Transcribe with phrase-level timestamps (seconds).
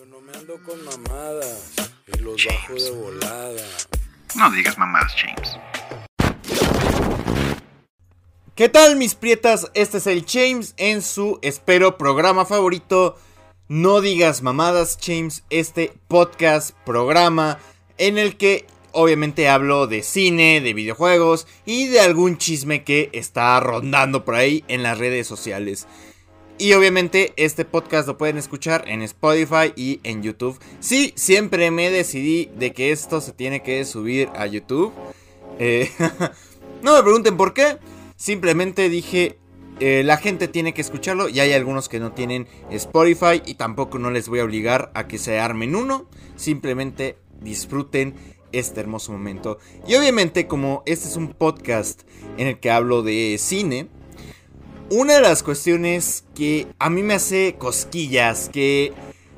[0.00, 1.74] Yo no me ando con mamadas
[2.06, 3.62] y los bajo de volada.
[4.34, 5.58] No digas mamadas, James.
[8.54, 9.70] ¿Qué tal mis prietas?
[9.74, 13.18] Este es el James en su, espero, programa favorito.
[13.68, 17.58] No digas mamadas, James, este podcast, programa
[17.98, 23.60] en el que obviamente hablo de cine, de videojuegos y de algún chisme que está
[23.60, 25.86] rondando por ahí en las redes sociales.
[26.60, 30.58] Y obviamente este podcast lo pueden escuchar en Spotify y en YouTube.
[30.80, 34.92] Sí, siempre me decidí de que esto se tiene que subir a YouTube.
[35.58, 35.90] Eh,
[36.82, 37.78] no me pregunten por qué.
[38.14, 39.38] Simplemente dije,
[39.80, 43.98] eh, la gente tiene que escucharlo y hay algunos que no tienen Spotify y tampoco
[43.98, 46.10] no les voy a obligar a que se armen uno.
[46.36, 48.16] Simplemente disfruten
[48.52, 49.60] este hermoso momento.
[49.88, 52.02] Y obviamente como este es un podcast
[52.36, 53.88] en el que hablo de cine,
[54.90, 58.92] una de las cuestiones que a mí me hace cosquillas, que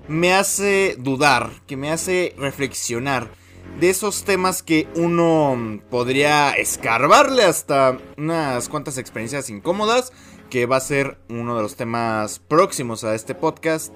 [0.08, 3.30] me hace dudar, que me hace reflexionar
[3.78, 10.12] de esos temas que uno podría escarbarle hasta unas cuantas experiencias incómodas,
[10.48, 13.92] que va a ser uno de los temas próximos a este podcast,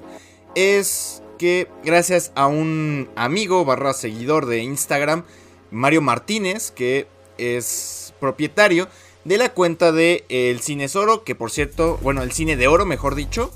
[0.55, 5.25] es que gracias a un amigo barra seguidor de Instagram,
[5.71, 8.89] Mario Martínez, que es propietario
[9.27, 12.87] de la cuenta de El Cine Oro, que por cierto, bueno, el Cine de Oro,
[12.87, 13.53] mejor dicho,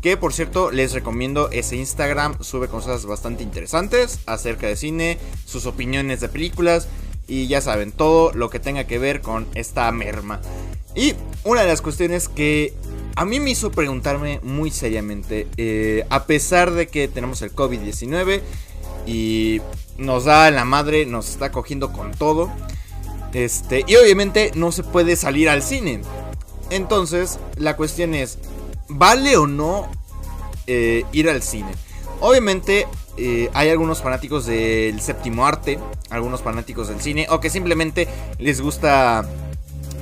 [0.00, 5.66] que por cierto les recomiendo ese Instagram, sube cosas bastante interesantes acerca de cine, sus
[5.66, 6.88] opiniones de películas
[7.28, 10.40] y ya saben, todo lo que tenga que ver con esta merma.
[10.96, 12.74] Y una de las cuestiones que
[13.14, 18.40] a mí me hizo preguntarme muy seriamente, eh, a pesar de que tenemos el COVID-19
[19.06, 19.60] y
[19.98, 22.50] nos da la madre, nos está cogiendo con todo,
[23.32, 26.02] este, y obviamente no se puede salir al cine.
[26.70, 28.38] Entonces, la cuestión es,
[28.88, 29.88] ¿vale o no
[30.66, 31.72] eh, ir al cine?
[32.20, 35.78] Obviamente eh, hay algunos fanáticos del séptimo arte,
[36.10, 38.08] algunos fanáticos del cine, o que simplemente
[38.38, 39.28] les gusta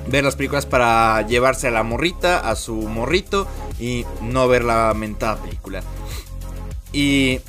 [0.08, 3.46] ver las películas para llevarse a la morrita, a su morrito,
[3.78, 5.82] y no ver la mentada película.
[6.92, 7.40] Y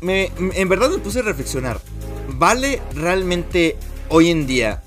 [0.00, 1.80] me, en verdad me puse a reflexionar,
[2.28, 3.76] ¿vale realmente
[4.08, 4.82] hoy en día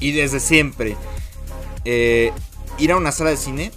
[0.00, 0.96] y desde siempre
[1.84, 2.32] eh,
[2.78, 3.72] ir a una sala de cine?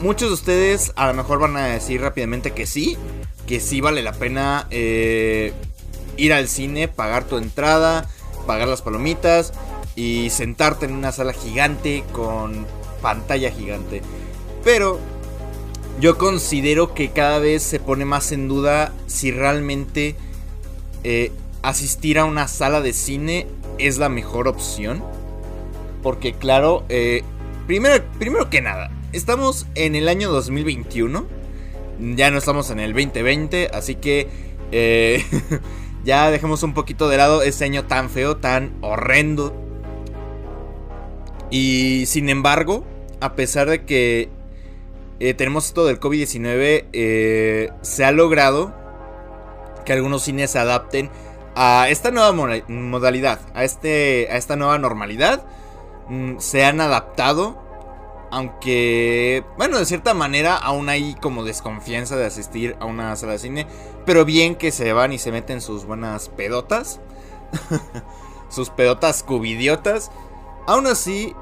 [0.00, 2.96] Muchos de ustedes a lo mejor van a decir rápidamente que sí,
[3.46, 5.52] que sí vale la pena eh,
[6.16, 8.08] ir al cine, pagar tu entrada,
[8.46, 9.52] pagar las palomitas
[9.94, 12.66] y sentarte en una sala gigante con
[13.00, 14.02] pantalla gigante.
[14.64, 14.98] Pero
[16.00, 20.16] yo considero que cada vez se pone más en duda si realmente
[21.04, 21.32] eh,
[21.62, 23.46] asistir a una sala de cine
[23.78, 25.02] es la mejor opción.
[26.02, 27.22] Porque claro, eh,
[27.66, 31.26] primero, primero que nada, estamos en el año 2021.
[32.16, 34.28] Ya no estamos en el 2020, así que
[34.72, 35.24] eh,
[36.04, 39.54] ya dejemos un poquito de lado ese año tan feo, tan horrendo.
[41.50, 42.84] Y sin embargo,
[43.20, 44.30] a pesar de que
[45.20, 48.74] eh, tenemos esto del COVID-19, se ha logrado
[49.84, 51.10] que algunos cines se adapten
[51.54, 52.32] a esta nueva
[52.68, 55.44] modalidad, a, este, a esta nueva normalidad.
[56.08, 57.60] Mm, se han adaptado.
[58.30, 63.38] Aunque, bueno, de cierta manera aún hay como desconfianza de asistir a una sala de
[63.38, 63.66] cine.
[64.06, 67.00] Pero bien que se van y se meten sus buenas pedotas.
[68.48, 70.10] sus pedotas cubidiotas.
[70.66, 71.34] Aún así,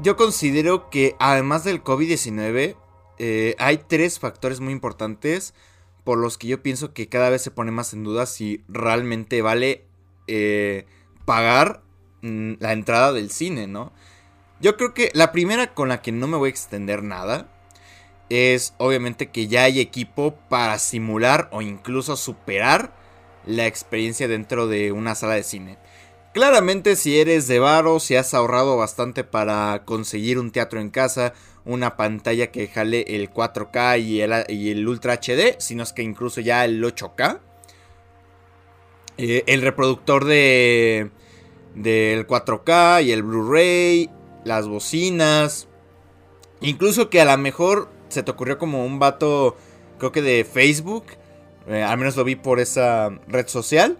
[0.00, 2.76] yo considero que además del COVID-19,
[3.18, 5.54] eh, hay tres factores muy importantes
[6.04, 9.40] por los que yo pienso que cada vez se pone más en duda si realmente
[9.40, 9.86] vale
[10.26, 10.86] eh,
[11.24, 11.83] pagar
[12.24, 13.92] Mm, la entrada del cine, ¿no?
[14.58, 17.48] Yo creo que la primera con la que no me voy a extender nada
[18.30, 22.94] es obviamente que ya hay equipo para simular o incluso superar
[23.44, 25.76] la experiencia dentro de una sala de cine.
[26.32, 31.34] Claramente si eres de varo, si has ahorrado bastante para conseguir un teatro en casa,
[31.66, 34.00] una pantalla que jale el 4K
[34.48, 37.40] y el, Ultra HD, sino es que incluso ya el 8K,
[39.18, 41.10] eh, el reproductor de
[41.74, 44.10] del 4K y el Blu-ray,
[44.44, 45.68] las bocinas.
[46.60, 49.56] Incluso que a lo mejor se te ocurrió como un vato,
[49.98, 51.04] creo que de Facebook,
[51.66, 53.98] eh, al menos lo vi por esa red social,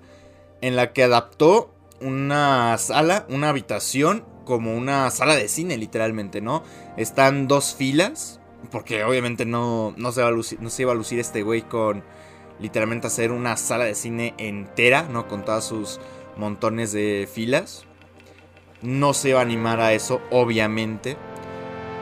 [0.60, 6.62] en la que adaptó una sala, una habitación, como una sala de cine, literalmente, ¿no?
[6.96, 8.40] Están dos filas,
[8.70, 11.62] porque obviamente no, no, se, va a lucir, no se iba a lucir este güey
[11.62, 12.04] con
[12.60, 15.26] literalmente hacer una sala de cine entera, ¿no?
[15.28, 16.00] Con todas sus
[16.36, 17.84] montones de filas.
[18.82, 21.16] No se va a animar a eso, obviamente.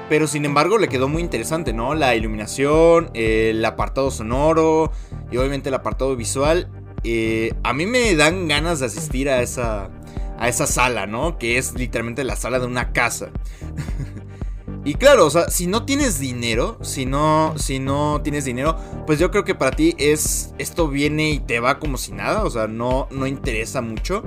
[0.08, 1.94] Pero sin embargo le quedó muy interesante, ¿no?
[1.94, 4.92] La iluminación, el apartado sonoro
[5.30, 6.68] y obviamente el apartado visual.
[7.04, 9.90] Eh, a mí me dan ganas de asistir a esa,
[10.38, 11.38] a esa sala, ¿no?
[11.38, 13.30] Que es literalmente la sala de una casa.
[14.84, 18.76] y claro, o sea, si no tienes dinero, si no, si no tienes dinero,
[19.06, 22.44] pues yo creo que para ti es, esto viene y te va como si nada,
[22.44, 24.24] o sea, no, no interesa mucho.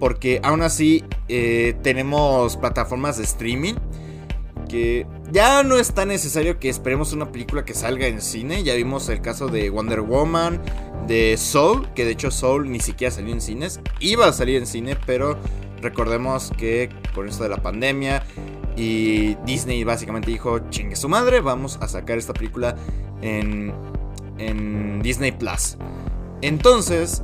[0.00, 3.74] Porque aún así eh, tenemos plataformas de streaming
[4.68, 8.62] que ya no es tan necesario que esperemos una película que salga en cine.
[8.64, 10.60] Ya vimos el caso de Wonder Woman,
[11.06, 13.80] de Soul, que de hecho Soul ni siquiera salió en cines.
[14.00, 15.38] Iba a salir en cine, pero
[15.80, 18.24] recordemos que con esto de la pandemia
[18.76, 22.76] y Disney básicamente dijo, chingue su madre, vamos a sacar esta película
[23.22, 23.72] en,
[24.38, 25.76] en Disney Plus.
[26.42, 27.22] Entonces,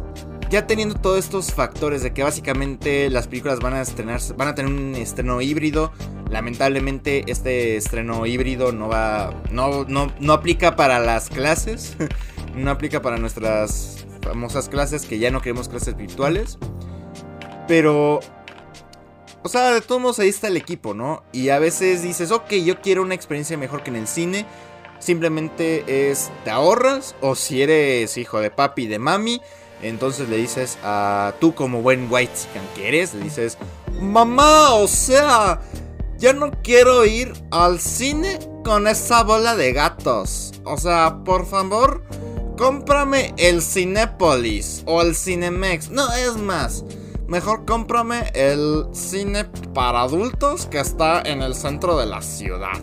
[0.50, 4.54] ya teniendo todos estos factores de que básicamente las películas van a estrenar, van a
[4.54, 5.92] tener un estreno híbrido.
[6.28, 11.96] Lamentablemente este estreno híbrido no va, no, no, no aplica para las clases,
[12.56, 16.58] no aplica para nuestras famosas clases que ya no queremos clases virtuales.
[17.68, 18.20] Pero,
[19.42, 21.22] o sea, de todos modos ahí está el equipo, ¿no?
[21.32, 24.46] Y a veces dices, ok, yo quiero una experiencia mejor que en el cine.
[24.98, 29.40] Simplemente es, te ahorras o si eres hijo de papi y de mami
[29.82, 32.32] entonces le dices a tú como buen white
[32.74, 33.56] que eres, le dices,
[34.00, 35.60] mamá, o sea,
[36.18, 40.52] ya no quiero ir al cine con esa bola de gatos.
[40.64, 42.04] O sea, por favor,
[42.58, 45.88] cómprame el Cinépolis o el Cinemex.
[45.90, 46.84] No, es más,
[47.30, 52.82] mejor cómprame el cine para adultos que está en el centro de la ciudad.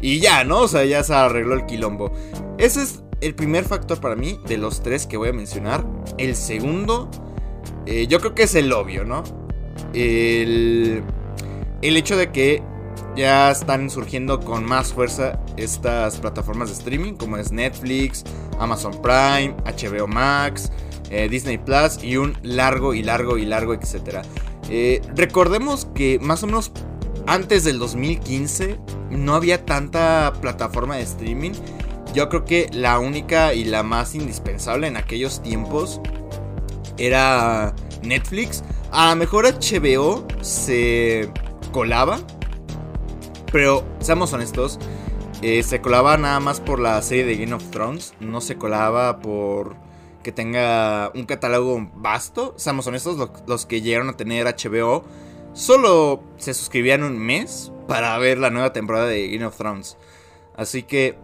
[0.00, 0.60] Y ya, ¿no?
[0.60, 2.12] O sea, ya se arregló el quilombo.
[2.58, 5.86] Ese es el primer factor para mí, de los tres que voy a mencionar,
[6.18, 7.08] el segundo,
[7.86, 9.22] eh, yo creo que es el obvio, ¿no?
[9.94, 11.02] El,
[11.80, 12.62] el hecho de que
[13.16, 18.24] ya están surgiendo con más fuerza estas plataformas de streaming como es Netflix,
[18.58, 20.70] Amazon Prime, HBO Max,
[21.10, 24.22] eh, Disney Plus y un largo y largo y largo, etcétera.
[24.70, 26.72] Eh, recordemos que más o menos
[27.26, 28.78] antes del 2015
[29.10, 31.52] no había tanta plataforma de streaming
[32.14, 36.00] yo creo que la única y la más indispensable en aquellos tiempos
[36.98, 38.62] era Netflix.
[38.90, 41.30] A lo mejor HBO se
[41.72, 42.20] colaba.
[43.50, 44.78] Pero seamos honestos.
[45.40, 48.14] Eh, se colaba nada más por la serie de Game of Thrones.
[48.20, 49.74] No se colaba por
[50.22, 52.54] que tenga un catálogo vasto.
[52.56, 55.04] Seamos honestos, los, que llegaron a tener HBO
[55.54, 59.96] solo se suscribían un mes para ver la nueva temporada de Game of Thrones.
[60.56, 61.16] Así que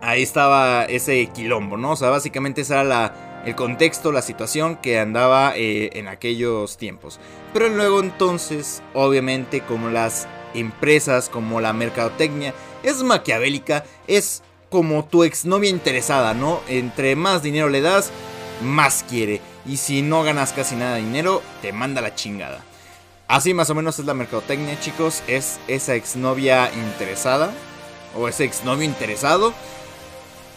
[0.00, 1.92] ahí estaba ese quilombo, ¿no?
[1.92, 7.18] O sea, básicamente ese era el contexto, la situación que andaba eh, en aquellos tiempos.
[7.52, 14.42] Pero luego entonces, obviamente, como las empresas, como la mercadotecnia, es maquiavélica, es
[14.72, 16.60] como tu exnovia interesada, ¿no?
[16.66, 18.10] Entre más dinero le das,
[18.64, 19.40] más quiere.
[19.64, 22.64] Y si no ganas casi nada de dinero, te manda la chingada.
[23.28, 25.22] Así más o menos es la mercadotecnia, chicos.
[25.28, 27.52] Es esa exnovia interesada.
[28.16, 29.54] O ese exnovio interesado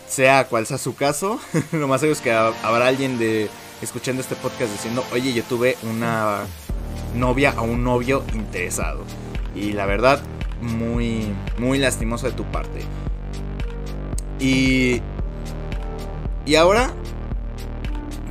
[0.07, 1.39] sea cual sea su caso,
[1.71, 3.49] lo más seguro es que habrá alguien de
[3.81, 6.45] escuchando este podcast diciendo, oye, yo tuve una
[7.15, 9.03] novia o un novio interesado.
[9.55, 10.21] Y la verdad,
[10.61, 12.81] muy, muy lastimoso de tu parte.
[14.39, 15.01] Y,
[16.45, 16.93] y ahora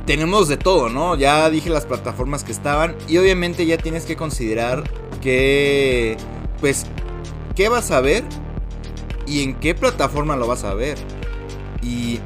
[0.05, 1.15] tenemos de todo, ¿no?
[1.15, 4.83] Ya dije las plataformas que estaban y obviamente ya tienes que considerar
[5.21, 6.17] que,
[6.61, 6.85] pues,
[7.55, 8.23] ¿qué vas a ver?
[9.25, 10.97] ¿Y en qué plataforma lo vas a ver?
[11.81, 12.19] Y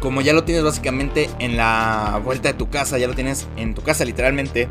[0.00, 3.74] como ya lo tienes básicamente en la vuelta de tu casa, ya lo tienes en
[3.74, 4.68] tu casa literalmente,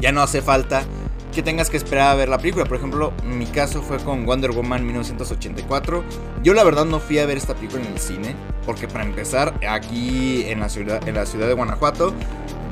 [0.00, 0.84] ya no hace falta
[1.36, 2.64] que tengas que esperar a ver la película.
[2.64, 6.02] Por ejemplo, mi caso fue con Wonder Woman 1984.
[6.42, 9.52] Yo la verdad no fui a ver esta película en el cine, porque para empezar,
[9.68, 12.14] aquí en la ciudad, en la ciudad de Guanajuato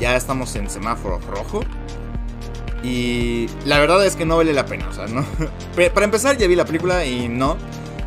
[0.00, 1.60] ya estamos en semáforo rojo.
[2.82, 5.26] Y la verdad es que no vale la pena, o sea, no.
[5.92, 7.58] Para empezar ya vi la película y no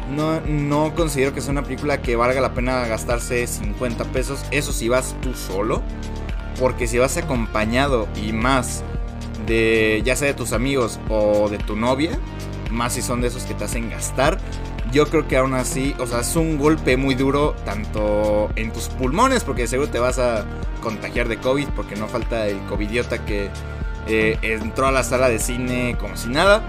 [0.10, 4.44] no, no considero que sea una película que valga la pena gastarse 50 pesos.
[4.50, 5.84] Eso si vas tú solo.
[6.60, 8.84] Porque si vas acompañado y más
[9.48, 12.20] de ya sea de tus amigos o de tu novia,
[12.70, 14.38] más si son de esos que te hacen gastar,
[14.92, 18.90] yo creo que aún así, o sea, es un golpe muy duro tanto en tus
[18.90, 20.46] pulmones, porque seguro te vas a
[20.82, 23.50] contagiar de COVID, porque no falta el covidiota que
[24.08, 26.64] eh, entró a la sala de cine como si nada.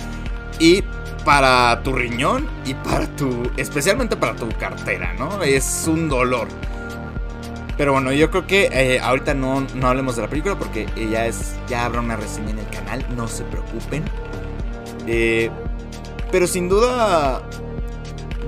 [0.58, 0.82] y
[1.24, 5.42] para tu riñón y para tu, especialmente para tu cartera, ¿no?
[5.42, 6.48] Es un dolor.
[7.80, 11.24] Pero bueno, yo creo que eh, ahorita no, no hablemos de la película porque ya,
[11.24, 14.04] es, ya habrá una reseña en el canal, no se preocupen.
[15.06, 15.50] Eh,
[16.30, 17.40] pero sin duda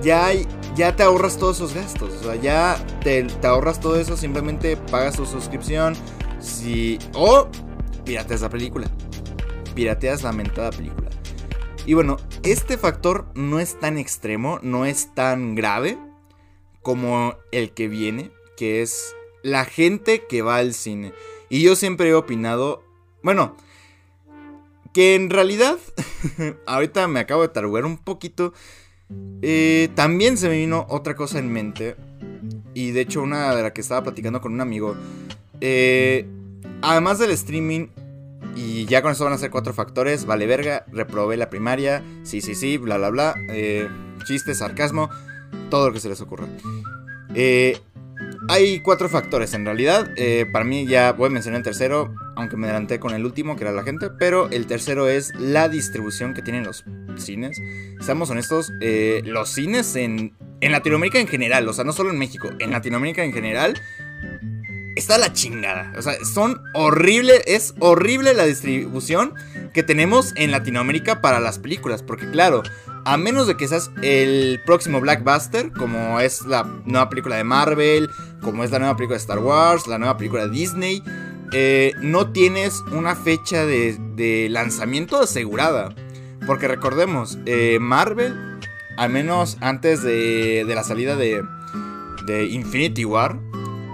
[0.03, 0.33] ya,
[0.77, 2.13] ya te ahorras todos esos gastos.
[2.21, 5.95] O sea, ya te, te ahorras todo eso, simplemente pagas tu suscripción.
[6.39, 7.49] Si, o
[8.05, 8.87] pirateas la película.
[9.75, 11.09] Pirateas la mentada película.
[11.87, 15.97] Y bueno, este factor no es tan extremo, no es tan grave
[16.83, 21.13] como el que viene, que es la gente que va al cine.
[21.49, 22.83] Y yo siempre he opinado,
[23.23, 23.57] bueno,
[24.93, 25.79] que en realidad,
[26.67, 28.53] ahorita me acabo de tarugar un poquito,
[29.43, 31.97] eh, también se me vino otra cosa en mente.
[32.75, 34.97] Y de hecho una de la que estaba platicando con un amigo.
[35.61, 36.27] Eh,
[36.81, 37.89] además del streaming,
[38.55, 40.27] y ya con eso van a ser cuatro factores.
[40.27, 42.03] Vale verga, reprobé la primaria.
[42.23, 43.35] Sí, sí, sí, bla, bla, bla.
[43.49, 43.89] Eh,
[44.25, 45.09] chiste, sarcasmo.
[45.71, 46.47] Todo lo que se les ocurra.
[47.35, 47.79] Eh,
[48.49, 50.11] hay cuatro factores en realidad.
[50.17, 53.57] Eh, para mí ya voy a mencionar el tercero, aunque me adelanté con el último,
[53.57, 54.11] que era la gente.
[54.11, 56.85] Pero el tercero es la distribución que tienen los
[57.17, 57.61] cines.
[58.01, 58.73] Seamos honestos,
[59.25, 63.25] los cines en, en Latinoamérica en general, o sea, no solo en México, en Latinoamérica
[63.25, 63.75] en general,
[64.97, 65.93] está la chingada.
[65.97, 69.35] O sea, son horrible, es horrible la distribución
[69.73, 72.03] que tenemos en Latinoamérica para las películas.
[72.03, 72.63] Porque claro,
[73.05, 78.11] a menos de que seas el próximo Blackbuster, como es la nueva película de Marvel,
[78.43, 81.03] como es la nueva película de Star Wars, la nueva película de Disney,
[81.53, 85.95] eh, no tienes una fecha de, lanzamiento asegurada.
[86.47, 88.59] Porque recordemos, eh, Marvel,
[88.97, 91.43] al menos antes de, de la salida de,
[92.27, 93.39] de Infinity War,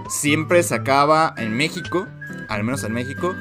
[0.09, 2.07] siempre sacaba en México,
[2.47, 3.35] al menos en México,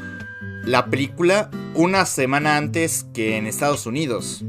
[0.65, 4.45] la película una semana antes que en Estados Unidos.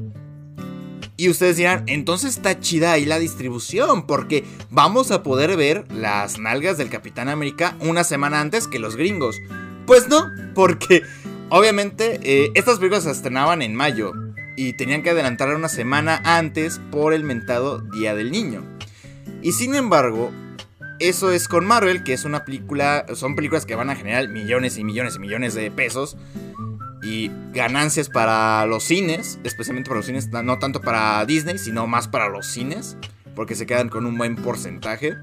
[1.15, 6.39] Y ustedes dirán, entonces está chida ahí la distribución, porque vamos a poder ver las
[6.39, 9.41] nalgas del Capitán América una semana antes que los gringos.
[9.85, 11.03] Pues no, porque
[11.49, 14.13] obviamente eh, estas películas se estrenaban en mayo
[14.55, 18.63] y tenían que adelantar una semana antes por el mentado Día del Niño.
[19.41, 20.31] Y sin embargo,
[20.99, 24.77] eso es con Marvel, que es una película, son películas que van a generar millones
[24.77, 26.17] y millones y millones de pesos
[27.01, 32.07] y ganancias para los cines, especialmente para los cines, no tanto para Disney, sino más
[32.07, 32.97] para los cines,
[33.35, 35.15] porque se quedan con un buen porcentaje.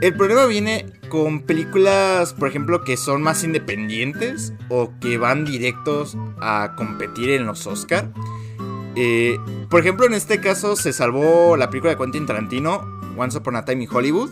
[0.00, 6.16] El problema viene con películas, por ejemplo, que son más independientes o que van directos
[6.40, 8.10] a competir en los Oscar.
[8.96, 13.56] Eh, por ejemplo, en este caso se salvó la película de Quentin Tarantino, Once Upon
[13.56, 14.30] a Time in Hollywood,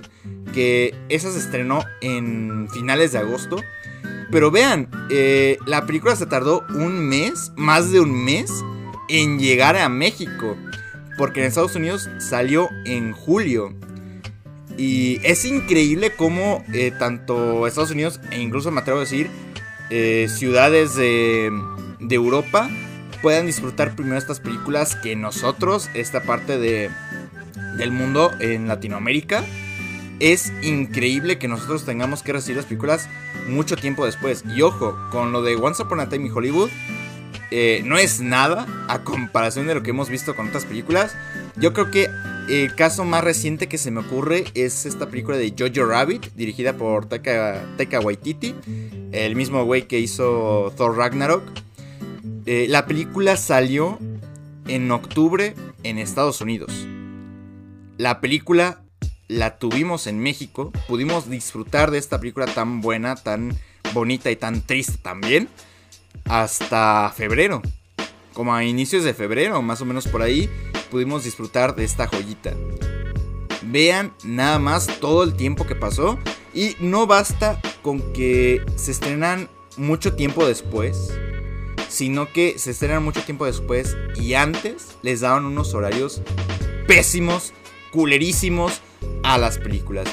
[0.52, 3.56] que esa se estrenó en finales de agosto.
[4.30, 8.50] Pero vean, eh, la película se tardó un mes, más de un mes,
[9.08, 10.56] en llegar a México.
[11.18, 13.74] Porque en Estados Unidos salió en julio.
[14.78, 19.28] Y es increíble cómo eh, tanto Estados Unidos e incluso me atrevo a decir
[20.26, 21.52] ciudades de,
[22.00, 22.70] de Europa
[23.22, 26.90] puedan disfrutar primero estas películas que nosotros, esta parte de,
[27.76, 29.44] del mundo en Latinoamérica.
[30.20, 33.08] Es increíble que nosotros tengamos que recibir las películas
[33.48, 34.44] mucho tiempo después.
[34.54, 36.70] Y ojo, con lo de Once Upon a Time in Hollywood,
[37.50, 41.14] eh, no es nada a comparación de lo que hemos visto con otras películas.
[41.56, 42.08] Yo creo que
[42.48, 46.72] el caso más reciente que se me ocurre es esta película de Jojo Rabbit, dirigida
[46.76, 48.54] por Taika, Waititi,
[49.12, 51.42] el mismo güey que hizo Thor Ragnarok.
[52.44, 53.98] Eh, la película salió
[54.66, 56.86] en octubre en Estados Unidos.
[57.98, 58.82] La película
[59.28, 63.56] la tuvimos en México, pudimos disfrutar de esta película tan buena, tan
[63.94, 65.48] bonita y tan triste también,
[66.24, 67.62] hasta febrero.
[68.32, 70.50] Como a inicios de febrero, más o menos por ahí,
[70.90, 72.54] pudimos disfrutar de esta joyita.
[73.62, 76.18] Vean nada más todo el tiempo que pasó
[76.52, 81.12] y no basta con que se estrenan mucho tiempo después,
[81.92, 86.22] sino que se estrenan mucho tiempo después y antes les daban unos horarios
[86.86, 87.52] pésimos
[87.92, 88.80] culerísimos
[89.22, 90.08] a las películas.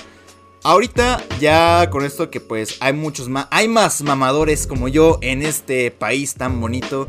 [0.63, 5.41] Ahorita ya con esto que pues hay muchos más, hay más mamadores como yo en
[5.41, 7.07] este país tan bonito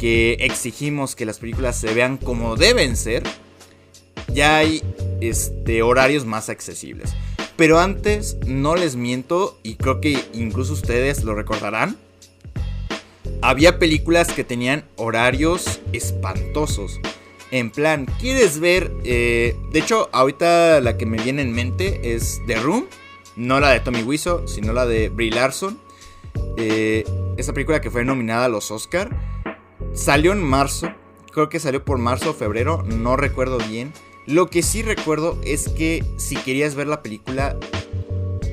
[0.00, 3.24] que exigimos que las películas se vean como deben ser.
[4.32, 4.82] Ya hay
[5.20, 7.14] este horarios más accesibles.
[7.56, 11.98] Pero antes no les miento y creo que incluso ustedes lo recordarán.
[13.40, 17.00] Había películas que tenían horarios espantosos.
[17.50, 18.92] En plan, ¿quieres ver?
[19.04, 22.86] Eh, de hecho, ahorita la que me viene en mente es The Room.
[23.36, 25.78] No la de Tommy Wiseau, sino la de Brie Larson.
[26.56, 27.04] Eh,
[27.36, 29.16] esa película que fue nominada a los Oscar.
[29.94, 30.92] Salió en marzo.
[31.32, 32.82] Creo que salió por marzo o febrero.
[32.82, 33.92] No recuerdo bien.
[34.26, 37.56] Lo que sí recuerdo es que si querías ver la película,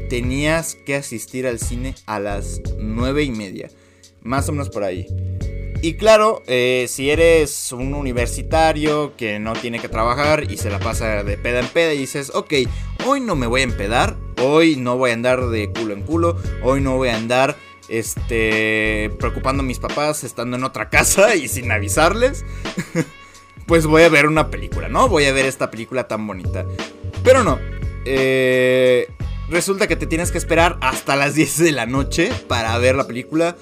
[0.10, 3.70] tenías que asistir al cine a las nueve y media.
[4.26, 5.08] Más o menos por ahí.
[5.82, 10.80] Y claro, eh, si eres un universitario que no tiene que trabajar y se la
[10.80, 12.54] pasa de peda en peda y dices, ok,
[13.06, 16.38] hoy no me voy a empedar, hoy no voy a andar de culo en culo,
[16.64, 17.56] hoy no voy a andar
[17.88, 22.44] este, preocupando a mis papás estando en otra casa y sin avisarles,
[23.68, 25.08] pues voy a ver una película, ¿no?
[25.08, 26.66] Voy a ver esta película tan bonita.
[27.24, 27.60] Pero no,
[28.06, 29.08] eh,
[29.50, 33.06] resulta que te tienes que esperar hasta las 10 de la noche para ver la
[33.06, 33.56] película.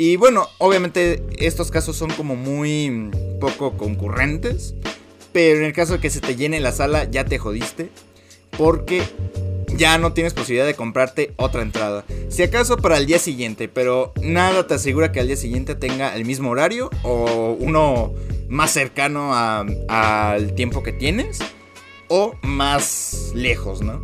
[0.00, 4.74] Y bueno, obviamente estos casos son como muy poco concurrentes.
[5.30, 7.90] Pero en el caso de que se te llene la sala, ya te jodiste.
[8.56, 9.02] Porque
[9.76, 12.06] ya no tienes posibilidad de comprarte otra entrada.
[12.30, 16.16] Si acaso para el día siguiente, pero nada te asegura que al día siguiente tenga
[16.16, 18.14] el mismo horario o uno
[18.48, 21.40] más cercano al tiempo que tienes
[22.08, 24.00] o más lejos, ¿no?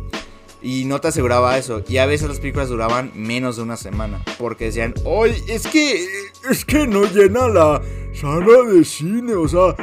[0.61, 1.83] Y no te aseguraba eso.
[1.87, 4.23] Y a veces las películas duraban menos de una semana.
[4.37, 6.07] Porque decían, oye, es que,
[6.49, 7.81] es que no llena la
[8.13, 9.35] sala de cine.
[9.35, 9.75] O sea,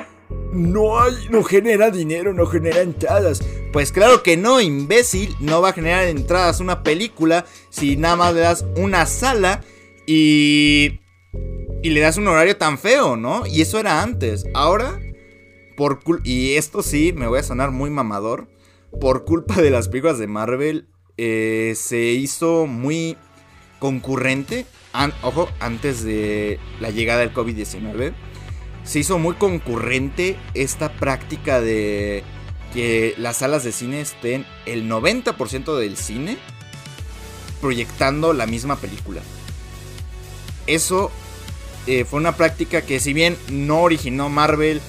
[0.53, 3.43] no hay, no genera dinero, no genera entradas.
[3.73, 5.37] Pues claro que no, imbécil.
[5.41, 9.63] No va a generar entradas una película si nada más le das una sala
[10.07, 11.01] y.
[11.83, 13.47] Y le das un horario tan feo, ¿no?
[13.47, 14.47] Y eso era antes.
[14.55, 14.99] Ahora,
[15.77, 18.49] por y esto sí, me voy a sonar muy mamador.
[19.01, 20.87] Por culpa de las películas de Marvel,
[21.17, 23.17] eh, se hizo muy
[23.79, 24.67] concurrente.
[25.23, 28.15] ojo, antes de la llegada del COVID-19
[28.85, 32.23] se hizo muy concurrente esta práctica de
[32.73, 36.37] que las salas de cine estén el 90% del cine
[37.61, 39.23] proyectando la misma película.
[40.67, 41.11] Eso
[41.87, 44.81] eh, fue una práctica que si bien no originó Marvel,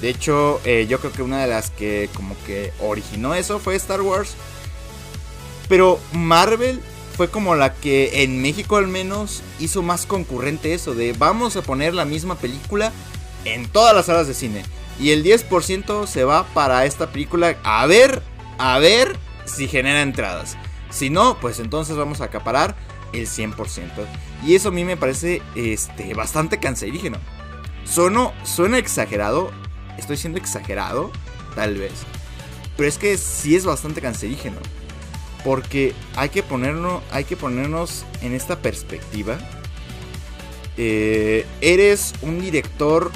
[0.00, 3.76] de hecho eh, yo creo que una de las que como que originó eso fue
[3.76, 4.34] Star Wars.
[5.68, 6.80] Pero Marvel
[7.16, 11.62] fue como la que en México al menos hizo más concurrente eso de vamos a
[11.62, 12.92] poner la misma película
[13.44, 14.62] en todas las salas de cine.
[14.98, 18.22] Y el 10% se va para esta película a ver,
[18.58, 20.56] a ver si genera entradas.
[20.90, 22.76] Si no, pues entonces vamos a acaparar
[23.12, 23.90] el 100%.
[24.44, 27.18] Y eso a mí me parece este, bastante cancerígeno.
[27.84, 29.50] Sueno, suena exagerado.
[30.00, 31.12] Estoy siendo exagerado,
[31.54, 31.92] tal vez.
[32.76, 34.56] Pero es que sí es bastante cancerígeno.
[35.44, 39.38] Porque hay que, ponernos, hay que ponernos en esta perspectiva.
[40.76, 43.12] Eh, eres un director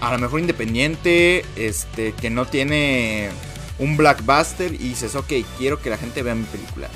[0.00, 3.30] a lo mejor independiente, este, que no tiene
[3.78, 6.88] un blockbuster y dices, ok, quiero que la gente vea mi película.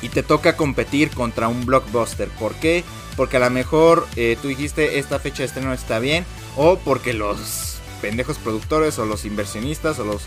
[0.00, 2.28] Y te toca competir contra un blockbuster.
[2.28, 2.84] ¿Por qué?
[3.16, 6.24] Porque a lo mejor eh, tú dijiste esta fecha de estreno está bien.
[6.56, 10.22] O porque los pendejos productores o los inversionistas o los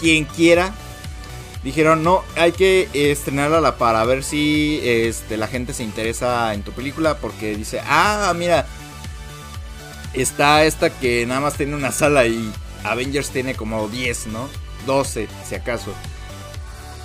[0.00, 0.72] quien quiera
[1.62, 6.72] dijeron no hay que estrenarla para ver si este, la gente se interesa en tu
[6.72, 8.66] película porque dice ah mira
[10.12, 12.52] Está esta que nada más tiene una sala y
[12.84, 14.48] Avengers tiene como 10, ¿no?
[14.86, 15.92] 12, si acaso.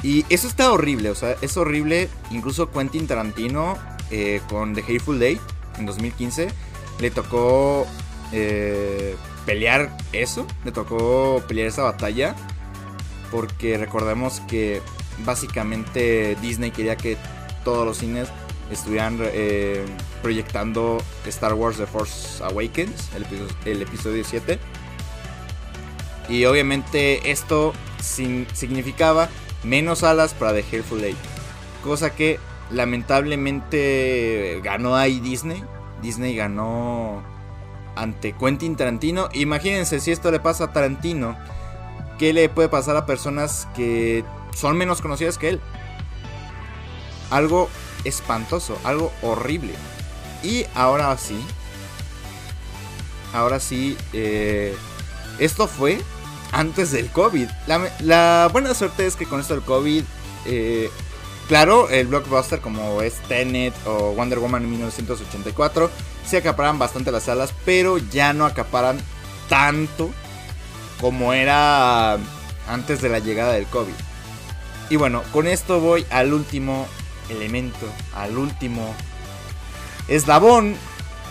[0.02, 2.10] Y eso está horrible, o sea, es horrible.
[2.32, 3.78] Incluso Quentin Tarantino
[4.10, 5.40] eh, con The Hateful Day
[5.78, 6.48] en 2015
[7.00, 7.86] le tocó
[8.32, 9.16] eh,
[9.46, 12.36] pelear eso, le tocó pelear esa batalla.
[13.32, 14.82] Porque recordemos que
[15.26, 17.18] básicamente Disney quería que
[17.64, 18.30] todos los cines
[18.72, 19.84] estuvieran eh,
[20.22, 23.10] proyectando Star Wars The Force Awakens,
[23.66, 24.60] el episodio, 7.
[26.30, 29.30] Y obviamente esto significaba
[29.64, 31.18] menos alas para The Hateful Eight.
[31.84, 32.40] Cosa que
[32.72, 35.64] lamentablemente ganó ahí Disney.
[36.02, 37.24] Disney ganó
[37.96, 39.30] ante Quentin Tarantino.
[39.34, 41.38] Imagínense si esto le pasa a Tarantino.
[42.18, 45.62] ¿Qué le puede pasar a personas que son menos conocidas que él?
[47.30, 47.70] Algo
[48.04, 49.74] espantoso, algo horrible.
[50.44, 51.38] Y ahora sí,
[53.34, 54.76] ahora sí, eh,
[55.40, 56.00] esto fue
[56.52, 57.50] antes del COVID.
[57.68, 60.04] La, buena suerte es que con esto del COVID,
[60.46, 60.90] eh,
[61.48, 65.90] claro, el blockbuster como es Tenet o Wonder Woman en 1984,
[66.26, 68.98] se acaparan bastante las salas, pero ya no acaparan
[69.50, 70.10] tanto
[71.00, 72.18] como era
[72.68, 73.94] antes de la llegada del COVID.
[74.90, 76.88] Y bueno, con esto voy al último
[77.30, 78.94] elemento, al último
[80.08, 80.76] eslabón,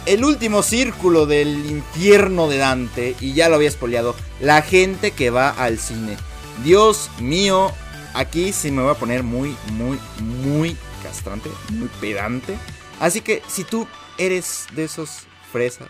[0.06, 5.30] el último círculo del infierno de Dante, y ya lo había espoleado, la gente que
[5.30, 6.16] va al cine.
[6.62, 7.72] Dios mío,
[8.14, 12.56] aquí sí me voy a poner muy, muy, muy castrante, muy pedante.
[13.00, 13.86] Así que si tú
[14.18, 15.88] eres de esos fresas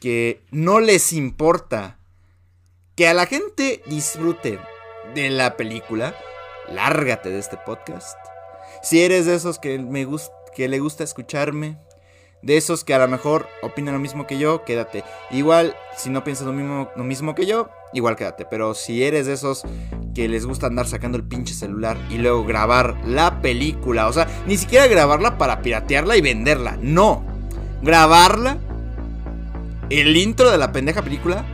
[0.00, 1.98] que no les importa
[2.94, 4.58] que a la gente disfrute
[5.14, 6.14] de la película,
[6.68, 8.16] lárgate de este podcast
[8.82, 10.06] si eres de esos que, me
[10.54, 11.78] que le gusta escucharme,
[12.40, 15.02] De esos que a lo mejor opinan lo mismo que yo, quédate.
[15.32, 18.46] Igual, si no piensas lo mismo, lo mismo que yo, igual quédate.
[18.48, 19.62] Pero si eres de esos
[20.14, 24.26] que les gusta andar sacando el pinche celular y luego grabar la película, o sea,
[24.46, 27.24] ni siquiera grabarla para piratearla y venderla, no.
[27.82, 28.58] Grabarla,
[29.90, 31.44] el intro de la pendeja película,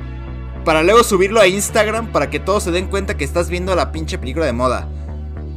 [0.65, 3.93] para luego subirlo a Instagram para que todos se den cuenta que estás viendo la
[3.93, 4.89] pinche película de moda.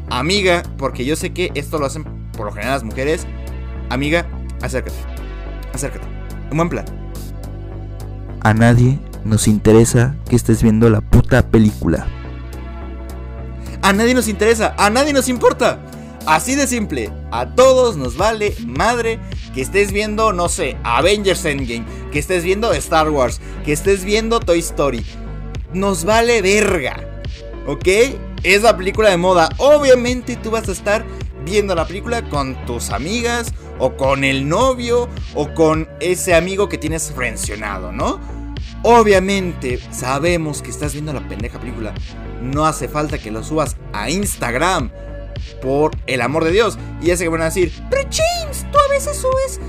[0.09, 3.25] Amiga, porque yo sé que esto lo hacen por lo general las mujeres.
[3.89, 4.27] Amiga,
[4.61, 5.17] acércate
[5.77, 6.05] acércate.
[6.51, 6.85] Un buen plan.
[8.41, 12.07] A nadie nos interesa que estés viendo la puta película.
[13.81, 15.79] A nadie nos interesa, a nadie nos importa.
[16.25, 19.17] Así de simple, a todos nos vale madre
[19.53, 24.41] que estés viendo, no sé, Avengers Endgame, que estés viendo Star Wars, que estés viendo
[24.41, 25.05] Toy Story.
[25.73, 26.97] Nos vale verga,
[27.65, 27.87] ¿ok?
[28.43, 29.49] Es la película de moda.
[29.57, 31.05] Obviamente tú vas a estar
[31.45, 36.77] viendo la película con tus amigas o con el novio o con ese amigo que
[36.77, 38.19] tienes frencionado, ¿no?
[38.83, 41.93] Obviamente sabemos que estás viendo la pendeja película.
[42.41, 44.91] No hace falta que lo subas a Instagram.
[45.61, 46.77] Por el amor de Dios.
[47.01, 49.59] Y ya que van a decir, pero James, tú a veces subes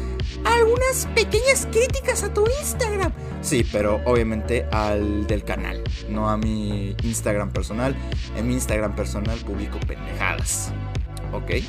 [0.44, 3.12] algunas pequeñas críticas a tu Instagram.
[3.40, 7.94] Sí, pero obviamente al del canal, no a mi Instagram personal.
[8.36, 10.72] En mi Instagram personal publico pendejadas.
[11.32, 11.62] ¿Ok?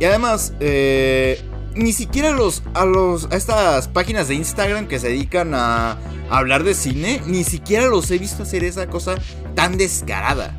[0.00, 1.40] Y además, eh,
[1.74, 5.98] ni siquiera los, a, los, a estas páginas de Instagram que se dedican a,
[6.30, 9.16] hablar de cine, ni siquiera los he visto hacer esa cosa
[9.54, 10.56] tan descarada.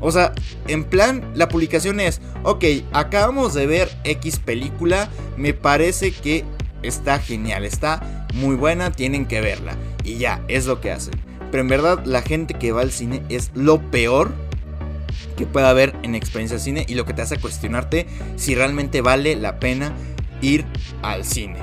[0.00, 0.32] O sea,
[0.68, 6.44] en plan, la publicación es, ok, acabamos de ver X película, me parece que
[6.82, 9.76] está genial, está muy buena, tienen que verla.
[10.04, 11.14] Y ya, es lo que hacen.
[11.50, 14.32] Pero en verdad, la gente que va al cine es lo peor
[15.36, 19.00] que pueda haber en experiencia de cine y lo que te hace cuestionarte si realmente
[19.00, 19.92] vale la pena
[20.40, 20.64] ir
[21.02, 21.58] al cine.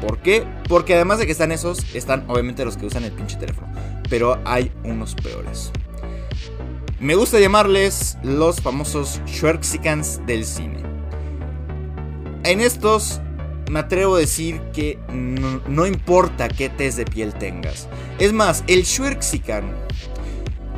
[0.00, 0.44] ¿Por qué?
[0.68, 3.72] Porque además de que están esos, están obviamente los que usan el pinche teléfono.
[4.08, 5.70] Pero hay unos peores.
[6.98, 10.82] Me gusta llamarles los famosos Schwerxicans del cine.
[12.44, 13.20] En estos
[13.70, 17.88] me atrevo a decir que no, importa qué test de piel tengas.
[18.18, 19.72] Es más, el Schwerxican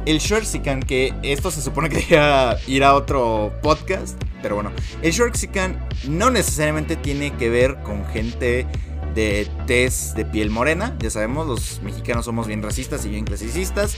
[0.07, 5.13] el Shortsican, que esto se supone que debería ir a otro podcast, pero bueno, el
[5.13, 8.67] Shortsican no necesariamente tiene que ver con gente
[9.15, 13.97] de tez de piel morena, ya sabemos, los mexicanos somos bien racistas y bien clasicistas.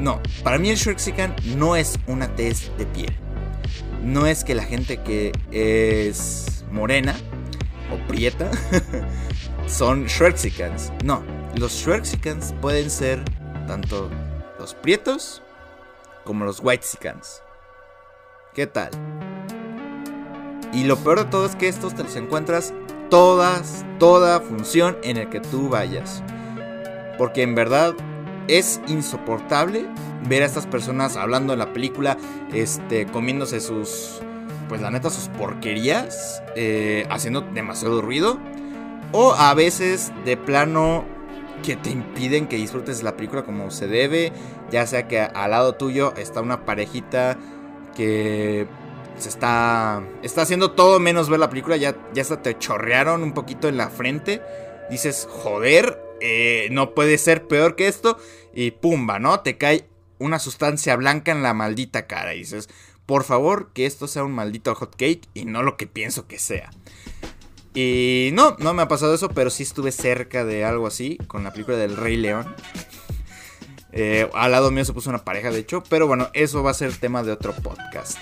[0.00, 3.14] No, para mí el Shortsican no es una tez de piel.
[4.02, 7.14] No es que la gente que es morena
[7.92, 8.50] o prieta
[9.68, 10.92] son Shortzicans.
[11.04, 11.22] No,
[11.54, 13.22] los Shortzicans pueden ser
[13.66, 14.10] tanto
[14.62, 15.42] los prietos
[16.24, 17.42] como los whitesicans.
[18.54, 18.90] ¿Qué tal?
[20.72, 22.72] Y lo peor de todo es que estos te los encuentras
[23.10, 26.22] todas, toda función en el que tú vayas.
[27.18, 27.94] Porque en verdad
[28.46, 29.84] es insoportable
[30.28, 32.16] ver a estas personas hablando en la película,
[32.52, 34.20] este, comiéndose sus,
[34.68, 38.38] pues la neta, sus porquerías, eh, haciendo demasiado ruido.
[39.10, 41.04] O a veces de plano
[41.62, 44.32] que te impiden que disfrutes la película como se debe.
[44.70, 47.38] Ya sea que al lado tuyo está una parejita
[47.96, 48.66] que
[49.18, 51.76] se está, está haciendo todo menos ver la película.
[51.76, 54.42] Ya, ya hasta te chorrearon un poquito en la frente.
[54.90, 58.18] Dices, joder, eh, no puede ser peor que esto.
[58.54, 59.40] Y pumba, ¿no?
[59.40, 59.86] Te cae
[60.18, 62.34] una sustancia blanca en la maldita cara.
[62.34, 62.68] Y dices,
[63.06, 66.38] por favor, que esto sea un maldito hot cake y no lo que pienso que
[66.38, 66.70] sea.
[67.74, 71.42] Y no, no me ha pasado eso, pero sí estuve cerca de algo así con
[71.44, 72.54] la película del Rey León.
[73.92, 76.74] Eh, al lado mío se puso una pareja, de hecho, pero bueno, eso va a
[76.74, 78.18] ser tema de otro podcast.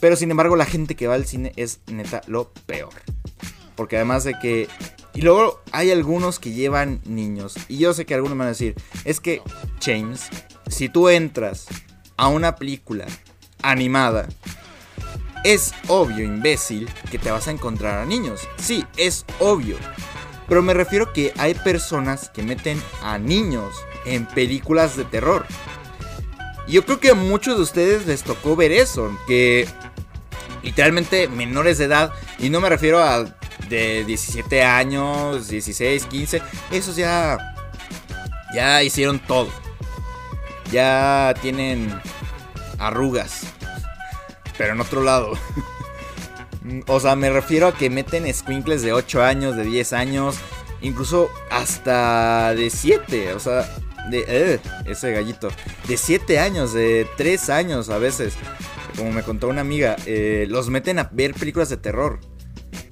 [0.00, 2.92] Pero sin embargo, la gente que va al cine es neta lo peor.
[3.76, 4.68] Porque además de que...
[5.14, 7.54] Y luego hay algunos que llevan niños.
[7.68, 9.40] Y yo sé que algunos me van a decir, es que,
[9.80, 10.28] James,
[10.68, 11.66] si tú entras
[12.16, 13.06] a una película
[13.62, 14.28] animada
[15.44, 18.48] es obvio, imbécil, que te vas a encontrar a niños.
[18.56, 19.76] Sí, es obvio.
[20.48, 25.46] Pero me refiero que hay personas que meten a niños en películas de terror.
[26.66, 29.68] Yo creo que a muchos de ustedes les tocó ver eso, que
[30.62, 33.24] literalmente menores de edad, y no me refiero a
[33.68, 37.38] de 17 años, 16, 15, esos ya
[38.54, 39.48] ya hicieron todo.
[40.70, 42.00] Ya tienen
[42.78, 43.42] arrugas,
[44.58, 45.32] pero en otro lado.
[46.86, 50.36] o sea, me refiero a que meten squinkles de 8 años, de 10 años,
[50.80, 53.68] incluso hasta de 7, o sea,
[54.10, 55.48] de eh, ese gallito,
[55.88, 58.34] de 7 años, de 3 años a veces,
[58.96, 62.20] como me contó una amiga, eh, los meten a ver películas de terror.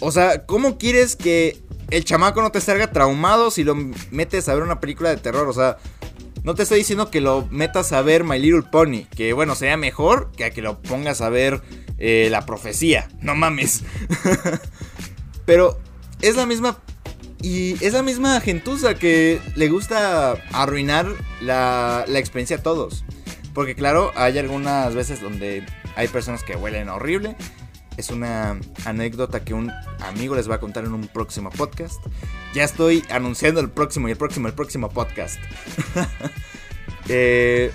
[0.01, 3.75] O sea, ¿cómo quieres que el chamaco no te salga traumado si lo
[4.11, 5.47] metes a ver una película de terror.
[5.47, 5.77] O sea,
[6.45, 9.05] no te estoy diciendo que lo metas a ver My Little Pony.
[9.15, 11.63] Que bueno, sería mejor que a que lo pongas a ver
[11.99, 13.09] eh, La Profecía.
[13.21, 13.83] No mames.
[15.47, 15.79] Pero
[16.21, 16.79] es la misma.
[17.41, 21.07] Y es la misma gentuza que le gusta arruinar
[21.41, 23.05] la, la experiencia a todos.
[23.55, 25.65] Porque claro, hay algunas veces donde
[25.97, 27.37] hay personas que huelen horrible.
[27.97, 32.01] Es una anécdota que un amigo les va a contar en un próximo podcast.
[32.55, 35.39] Ya estoy anunciando el próximo y el próximo, el próximo podcast.
[37.09, 37.73] Eh,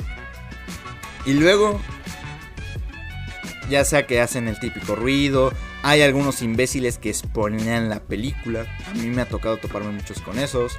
[1.25, 1.81] y luego,
[3.69, 5.51] ya sea que hacen el típico ruido,
[5.83, 8.65] hay algunos imbéciles que exponen la película.
[8.89, 10.77] A mí me ha tocado toparme muchos con esos.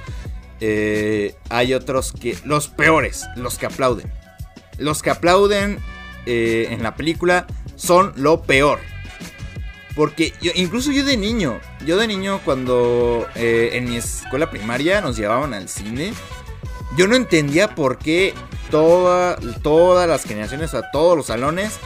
[0.61, 4.11] Eh, hay otros que, los peores, los que aplauden.
[4.77, 5.79] Los que aplauden
[6.25, 8.79] eh, en la película son lo peor.
[9.95, 15.01] Porque yo, incluso yo de niño, yo de niño cuando eh, en mi escuela primaria
[15.01, 16.13] nos llevaban al cine,
[16.95, 18.33] yo no entendía por qué
[18.71, 21.79] toda, todas las generaciones, o sea, todos los salones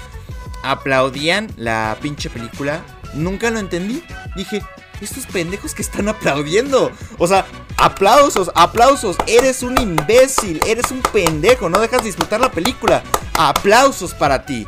[0.63, 2.81] aplaudían la pinche película.
[3.13, 4.03] Nunca lo entendí.
[4.35, 4.63] Dije,
[5.01, 6.91] estos pendejos que están aplaudiendo.
[7.19, 7.45] O sea,
[7.77, 9.17] aplausos, aplausos.
[9.27, 11.69] Eres un imbécil, eres un pendejo.
[11.69, 13.03] No dejas disfrutar la película.
[13.37, 14.67] Aplausos para ti.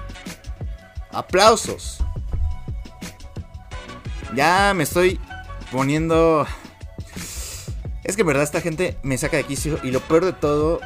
[1.11, 1.99] Aplausos.
[4.35, 5.19] Ya me estoy
[5.71, 6.45] poniendo...
[8.03, 10.79] Es que en verdad esta gente me saca de quicio y lo peor de todo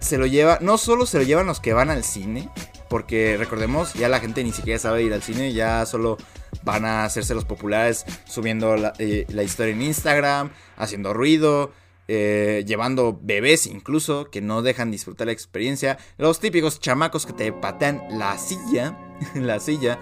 [0.00, 2.48] se lo lleva, no solo se lo llevan los que van al cine,
[2.88, 6.16] porque recordemos, ya la gente ni siquiera sabe ir al cine, ya solo
[6.62, 11.72] van a hacerse los populares subiendo la, eh, historia en Instagram, haciendo ruido,
[12.08, 17.52] eh, llevando bebés incluso que no dejan disfrutar la experiencia, los típicos chamacos que te
[17.52, 18.96] patean la silla,
[19.34, 19.98] la silla.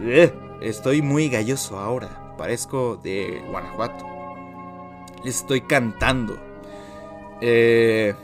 [0.00, 4.06] Eh, estoy muy galloso ahora, parezco de Guanajuato.
[5.22, 6.38] Les estoy cantando.
[7.42, 8.14] Eh,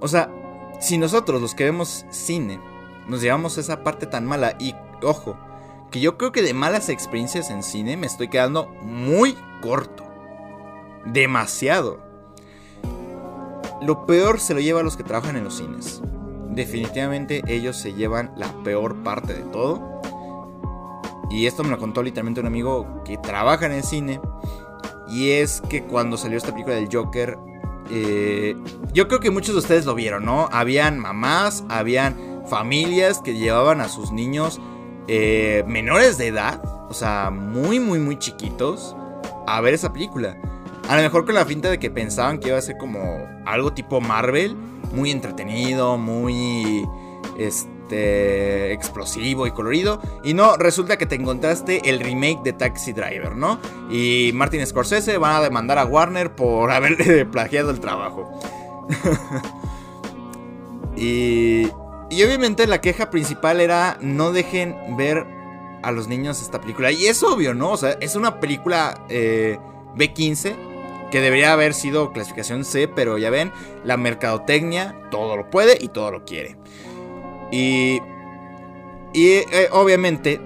[0.00, 0.30] o sea,
[0.80, 2.58] si nosotros los que vemos cine
[3.06, 5.36] nos llevamos esa parte tan mala y ojo,
[5.90, 10.04] que yo creo que de malas experiencias en cine me estoy quedando muy corto.
[11.04, 12.00] Demasiado.
[13.82, 16.02] Lo peor se lo lleva a los que trabajan en los cines.
[16.50, 19.95] Definitivamente ellos se llevan la peor parte de todo.
[21.30, 24.20] Y esto me lo contó literalmente un amigo que trabaja en el cine.
[25.08, 27.36] Y es que cuando salió esta película del Joker,
[27.90, 28.56] eh,
[28.92, 30.48] yo creo que muchos de ustedes lo vieron, ¿no?
[30.52, 34.60] Habían mamás, habían familias que llevaban a sus niños
[35.08, 38.96] eh, menores de edad, o sea, muy, muy, muy chiquitos,
[39.46, 40.36] a ver esa película.
[40.88, 43.00] A lo mejor con la finta de que pensaban que iba a ser como
[43.44, 44.56] algo tipo Marvel,
[44.92, 46.84] muy entretenido, muy
[47.38, 53.36] este explosivo y colorido y no resulta que te encontraste el remake de Taxi Driver,
[53.36, 53.58] ¿no?
[53.90, 58.30] Y Martin Scorsese van a demandar a Warner por haberle plagiado el trabajo.
[60.96, 61.68] y
[62.08, 65.26] y obviamente la queja principal era no dejen ver
[65.82, 66.92] a los niños esta película.
[66.92, 67.72] Y es obvio, ¿no?
[67.72, 69.58] O sea, es una película eh,
[69.96, 70.54] B15
[71.10, 73.52] que debería haber sido clasificación C, pero ya ven,
[73.84, 76.56] la mercadotecnia todo lo puede y todo lo quiere.
[77.50, 78.00] Y,
[79.12, 80.40] y eh, obviamente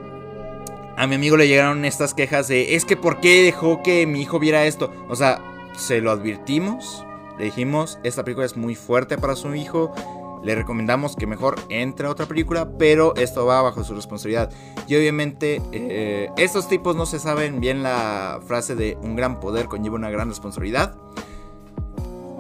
[0.97, 4.21] a mi amigo le llegaron estas quejas de, es que ¿por qué dejó que mi
[4.21, 4.93] hijo viera esto?
[5.09, 5.41] O sea,
[5.77, 7.05] se lo advertimos,
[7.39, 9.95] le dijimos, esta película es muy fuerte para su hijo
[10.43, 14.51] le recomendamos que mejor entre a otra película, pero esto va bajo su responsabilidad.
[14.87, 19.67] Y obviamente eh, estos tipos no se saben bien la frase de un gran poder
[19.67, 20.97] conlleva una gran responsabilidad.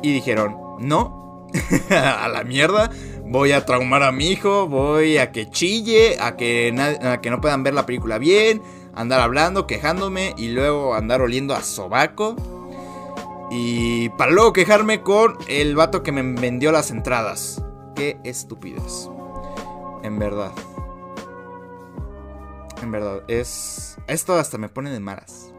[0.02, 1.46] Y dijeron, no,
[1.90, 2.90] a la mierda,
[3.30, 7.40] voy a traumar a mi hijo, voy a que chille, a que, a que no
[7.40, 8.60] puedan ver la película bien,
[8.92, 12.34] andar hablando, quejándome y luego andar oliendo a sobaco.
[13.52, 17.62] Y para luego quejarme con el vato que me vendió las entradas.
[17.94, 19.08] Qué estupidez.
[20.02, 20.52] En verdad.
[22.82, 23.96] En verdad, es...
[24.08, 25.52] Esto hasta me pone de malas.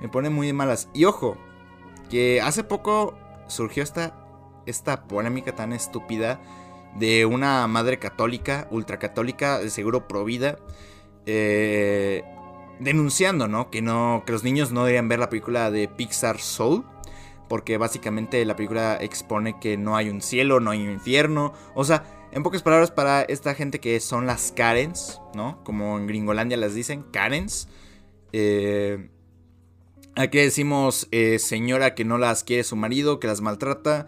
[0.00, 0.88] Me pone muy de malas.
[0.92, 1.36] Y ojo,
[2.10, 3.14] que hace poco
[3.46, 4.14] surgió esta,
[4.66, 6.40] esta polémica tan estúpida
[6.96, 10.58] de una madre católica, ultracatólica, de seguro provida,
[11.26, 12.24] eh,
[12.78, 13.70] denunciando, ¿no?
[13.70, 16.84] Que no, que los niños no deberían ver la película de Pixar Soul
[17.50, 21.52] porque básicamente la película expone que no hay un cielo, no hay un infierno.
[21.74, 25.58] O sea, en pocas palabras, para esta gente que son las Karens, ¿no?
[25.64, 27.66] Como en Gringolandia las dicen, Karens.
[28.32, 29.10] Eh,
[30.14, 34.06] aquí decimos eh, señora que no las quiere su marido, que las maltrata.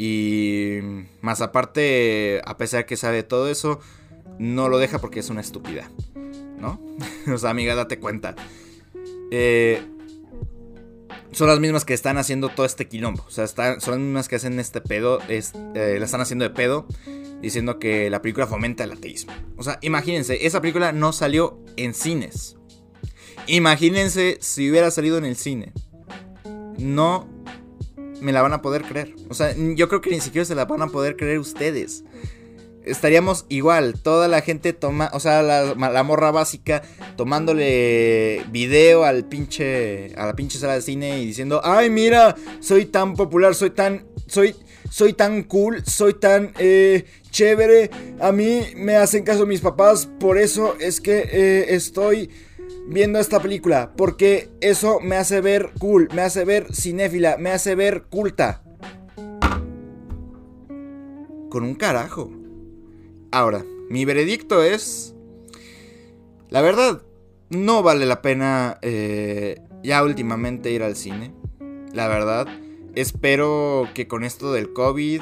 [0.00, 0.78] Y
[1.22, 3.80] más aparte, a pesar que sabe todo eso,
[4.38, 5.90] no lo deja porque es una estúpida.
[6.56, 6.80] ¿No?
[7.34, 8.36] o sea, amiga, date cuenta.
[9.32, 9.82] Eh,
[11.32, 13.24] son las mismas que están haciendo todo este quilombo.
[13.26, 16.44] O sea, están, son las mismas que hacen este pedo, es, eh, la están haciendo
[16.44, 16.86] de pedo,
[17.42, 19.32] diciendo que la película fomenta el ateísmo.
[19.56, 22.56] O sea, imagínense, esa película no salió en cines.
[23.48, 25.72] Imagínense si hubiera salido en el cine.
[26.78, 27.28] No
[28.20, 29.14] me la van a poder creer.
[29.28, 32.04] O sea, yo creo que ni siquiera se la van a poder creer ustedes
[32.88, 33.94] estaríamos igual.
[34.00, 36.82] Toda la gente toma, o sea, la, morra básica
[37.16, 42.86] tomándole video al pinche, a la pinche sala de cine y diciendo, ay, mira, soy
[42.86, 44.54] tan popular, soy tan, soy,
[44.90, 47.90] soy tan cool, soy tan eh, chévere.
[48.20, 52.30] A mí me hacen caso mis papás, por eso es que eh, estoy
[52.88, 57.74] viendo esta película, porque eso me hace ver cool, me hace ver cinéfila, me hace
[57.74, 58.62] ver culta.
[61.50, 62.30] Con un carajo.
[63.30, 65.14] Ahora, mi veredicto es...
[66.48, 67.02] La verdad,
[67.50, 71.34] no vale la pena eh, ya últimamente ir al cine.
[71.92, 72.46] La verdad,
[72.94, 75.20] espero que con esto del COVID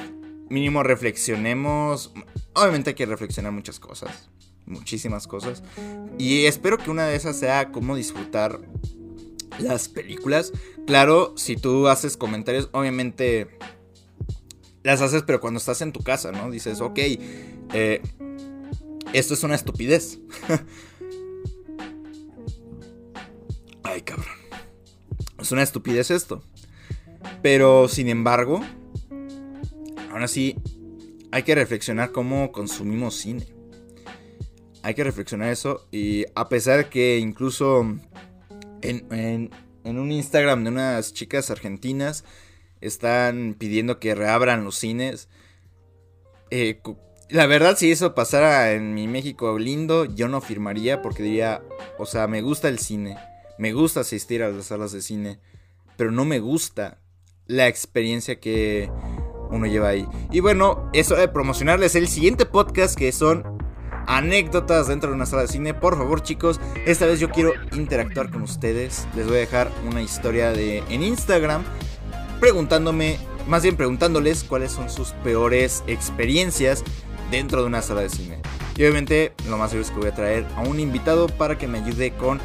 [0.48, 2.12] mínimo reflexionemos.
[2.54, 4.30] Obviamente hay que reflexionar muchas cosas.
[4.66, 5.62] Muchísimas cosas.
[6.18, 8.60] Y espero que una de esas sea cómo disfrutar
[9.58, 10.52] las películas.
[10.86, 13.48] Claro, si tú haces comentarios, obviamente
[14.82, 16.50] las haces, pero cuando estás en tu casa, ¿no?
[16.50, 18.02] Dices, ok, eh,
[19.12, 20.20] esto es una estupidez.
[23.82, 24.26] Ay, cabrón.
[25.38, 26.42] Es una estupidez esto.
[27.42, 28.60] Pero, sin embargo,
[30.10, 30.56] aún así,
[31.32, 33.55] hay que reflexionar cómo consumimos cine.
[34.86, 35.84] Hay que reflexionar eso.
[35.90, 37.84] Y a pesar que incluso
[38.82, 39.50] en,
[39.82, 42.22] un Instagram de unas chicas argentinas
[42.80, 45.28] están pidiendo que reabran los cines.
[46.52, 46.80] Eh,
[47.28, 51.64] la verdad, si eso pasara en mi México lindo, yo no firmaría porque diría,
[51.98, 53.16] o sea, me gusta el cine,
[53.58, 55.40] me gusta asistir a las salas de cine,
[55.96, 57.00] pero no me gusta
[57.46, 58.88] la experiencia que
[59.50, 60.06] uno lleva ahí.
[60.30, 63.55] Y bueno, eso de promocionarles el siguiente podcast que son
[64.06, 65.74] anécdotas dentro de una sala de cine.
[65.74, 69.06] Por favor, chicos, esta vez yo quiero interactuar con ustedes.
[69.14, 71.62] Les voy a dejar una historia de en Instagram
[72.40, 76.84] preguntándome, más bien preguntándoles cuáles son sus peores experiencias
[77.30, 78.38] dentro de una sala de cine.
[78.76, 81.66] Y obviamente lo más seguro es que voy a traer a un invitado para que
[81.66, 82.40] me ayude con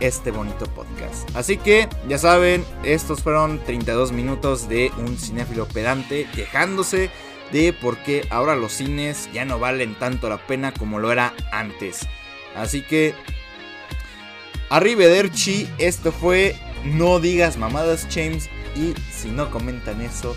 [0.00, 1.28] este bonito podcast.
[1.36, 7.10] Así que ya saben, estos fueron 32 minutos de un cinéfilo pedante quejándose
[7.52, 11.34] de por qué ahora los cines ya no valen tanto la pena como lo era
[11.52, 12.06] antes.
[12.54, 13.14] Así que
[14.68, 20.36] arrivederci, esto fue No digas mamadas James y si no comentan eso,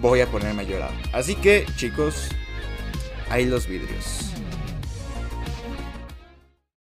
[0.00, 0.92] voy a ponerme a llorar.
[1.12, 2.28] Así que, chicos,
[3.30, 4.31] ahí los vidrios.